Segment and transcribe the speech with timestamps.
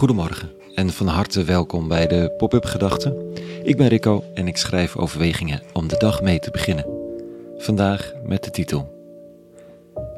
[0.00, 3.32] Goedemorgen en van harte welkom bij de Pop-up Gedachten.
[3.62, 6.86] Ik ben Rico en ik schrijf overwegingen om de dag mee te beginnen.
[7.58, 8.88] Vandaag met de titel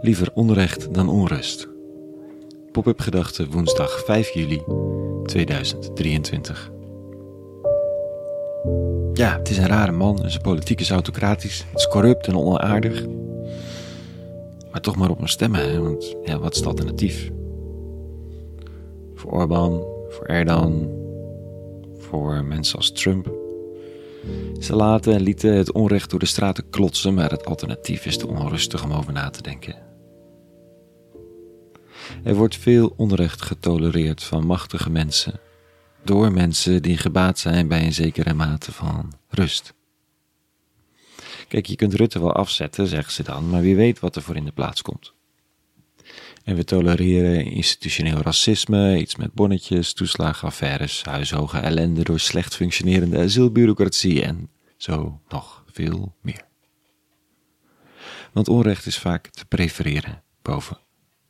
[0.01, 1.69] Liever onrecht dan onrust.
[2.73, 4.63] Pop-up Gedachten woensdag 5 juli
[5.25, 6.71] 2023.
[9.13, 11.65] Ja, het is een rare man en zijn politiek is autocratisch.
[11.71, 13.07] Het is corrupt en onaardig.
[14.71, 15.81] Maar toch maar op hem stemmen, hè?
[15.81, 17.31] want ja, wat is het alternatief?
[19.23, 20.91] Voor Orbán, voor Erdogan,
[21.99, 23.33] voor mensen als Trump.
[24.61, 28.27] Ze laten en lieten het onrecht door de straten klotsen, maar het alternatief is te
[28.27, 29.77] onrustig om over na te denken.
[32.25, 35.41] Er wordt veel onrecht getolereerd van machtige mensen,
[36.05, 39.75] door mensen die gebaat zijn bij een zekere mate van rust.
[41.49, 44.37] Kijk, je kunt Rutte wel afzetten, zeggen ze dan, maar wie weet wat er voor
[44.37, 45.13] in de plaats komt.
[46.45, 54.23] En we tolereren institutioneel racisme, iets met bonnetjes, toeslagenaffaires, huishoge ellende door slecht functionerende asielbureaucratie
[54.23, 56.45] en zo nog veel meer.
[58.33, 60.79] Want onrecht is vaak te prefereren boven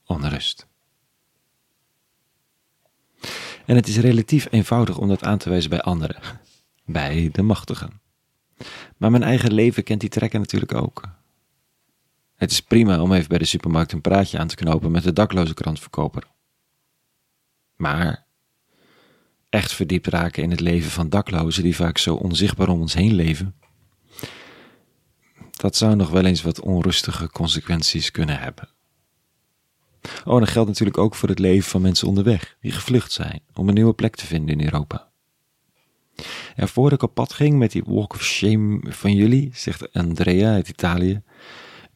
[0.04, 0.66] onrust.
[3.66, 6.40] En het is relatief eenvoudig om dat aan te wijzen bij anderen,
[6.84, 8.00] bij de machtigen.
[8.96, 11.02] Maar mijn eigen leven kent die trekken natuurlijk ook.
[12.42, 15.12] Het is prima om even bij de supermarkt een praatje aan te knopen met de
[15.12, 16.22] dakloze krantverkoper.
[17.76, 18.26] Maar
[19.48, 23.14] echt verdiept raken in het leven van daklozen die vaak zo onzichtbaar om ons heen
[23.14, 23.54] leven,
[25.50, 28.68] dat zou nog wel eens wat onrustige consequenties kunnen hebben.
[30.24, 33.68] Oh, dat geldt natuurlijk ook voor het leven van mensen onderweg, die gevlucht zijn om
[33.68, 35.10] een nieuwe plek te vinden in Europa.
[36.54, 40.52] En voordat ik op pad ging met die walk of shame van jullie, zegt Andrea
[40.52, 41.22] uit Italië,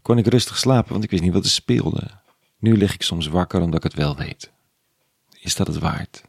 [0.07, 2.11] kon ik rustig slapen, want ik wist niet wat er speelde.
[2.59, 4.53] Nu lig ik soms wakker omdat ik het wel weet.
[5.41, 6.23] Is dat het waard?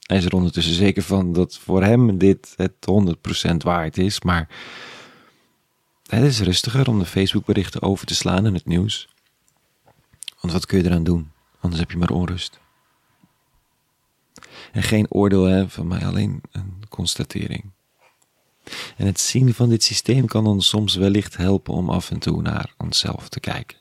[0.00, 2.72] Hij is er ondertussen zeker van dat voor hem dit het
[3.52, 4.48] 100% waard is, maar
[6.06, 9.08] het is rustiger om de Facebookberichten over te slaan in het nieuws.
[10.40, 11.30] Want wat kun je eraan doen?
[11.60, 12.60] Anders heb je maar onrust.
[14.72, 17.70] En geen oordeel hè, van mij, alleen een constatering.
[19.00, 22.42] En het zien van dit systeem kan ons soms wellicht helpen om af en toe
[22.42, 23.76] naar onszelf te kijken.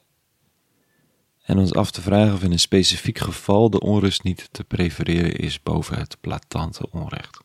[1.41, 5.35] En ons af te vragen of in een specifiek geval de onrust niet te prefereren
[5.35, 7.39] is boven het platante onrecht.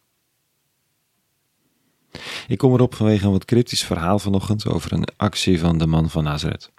[2.49, 6.11] Ik kom erop vanwege een wat cryptisch verhaal vanochtend over een actie van de man
[6.11, 6.73] van Nazareth.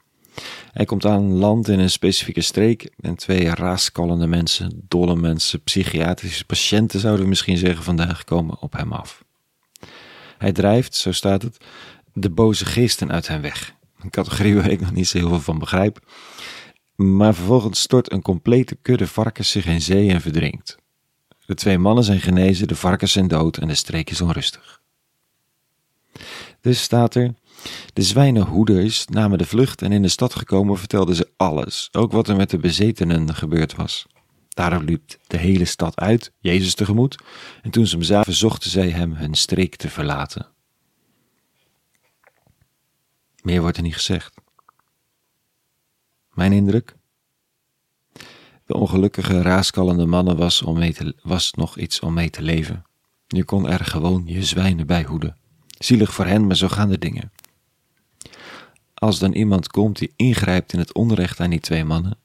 [0.72, 6.46] Hij komt aan land in een specifieke streek en twee raaskallende mensen, dolle mensen, psychiatrische
[6.46, 9.25] patiënten zouden we misschien zeggen vandaag komen op hem af.
[10.38, 11.58] Hij drijft, zo staat het,
[12.14, 13.74] de boze geesten uit hen weg.
[14.00, 16.00] Een categorie waar ik nog niet zo heel veel van begrijp.
[16.96, 20.78] Maar vervolgens stort een complete kudde varkens zich in zee en verdrinkt.
[21.46, 24.82] De twee mannen zijn genezen, de varkens zijn dood en de streek is onrustig.
[26.62, 27.34] Dus staat er,
[27.94, 32.28] de zwijnenhoeders namen de vlucht en in de stad gekomen vertelden ze alles, ook wat
[32.28, 34.06] er met de bezetenen gebeurd was.
[34.56, 37.24] Daarop liep de hele stad uit, Jezus tegemoet,
[37.62, 40.48] en toen ze hem zagen, verzochten zij hem hun streek te verlaten.
[43.42, 44.34] Meer wordt er niet gezegd.
[46.34, 46.96] Mijn indruk?
[48.66, 52.86] De ongelukkige, raaskallende mannen was, om mee te, was nog iets om mee te leven.
[53.28, 55.38] Je kon er gewoon je zwijnen bij hoeden.
[55.78, 57.32] Zielig voor hen, maar zo gaan de dingen.
[58.94, 62.18] Als dan iemand komt die ingrijpt in het onrecht aan die twee mannen,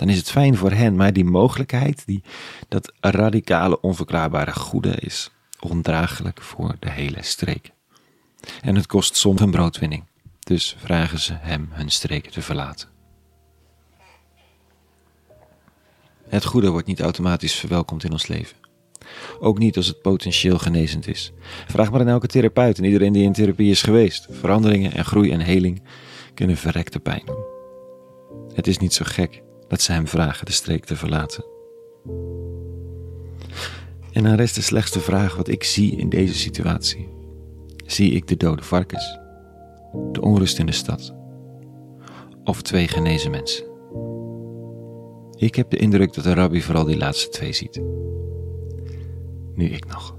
[0.00, 2.22] dan is het fijn voor hen, maar die mogelijkheid, die,
[2.68, 7.70] dat radicale, onverklaarbare goede is ondraaglijk voor de hele streek.
[8.60, 10.04] En het kost soms een broodwinning,
[10.38, 12.88] dus vragen ze hem hun streek te verlaten.
[16.28, 18.56] Het goede wordt niet automatisch verwelkomd in ons leven.
[19.40, 21.32] Ook niet als het potentieel genezend is.
[21.66, 24.26] Vraag maar aan elke therapeut en iedereen die in therapie is geweest.
[24.30, 25.82] Veranderingen en groei en heling
[26.34, 27.44] kunnen verrekte pijn doen.
[28.54, 31.44] Het is niet zo gek dat ze hem vragen de streek te verlaten.
[34.12, 37.08] En dan rest de slechtste vraag wat ik zie in deze situatie.
[37.86, 39.18] Zie ik de dode varkens,
[40.12, 41.14] de onrust in de stad
[42.44, 43.64] of twee genezen mensen?
[45.36, 47.80] Ik heb de indruk dat de rabbi vooral die laatste twee ziet.
[49.54, 50.18] Nu ik nog.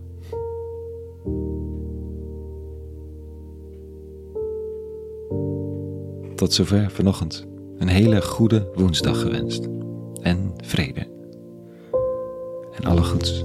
[6.36, 7.50] Tot zover vanochtend.
[7.81, 9.68] Een hele goede woensdag gewenst.
[10.22, 11.07] En vrede.
[12.72, 13.44] En alle goeds.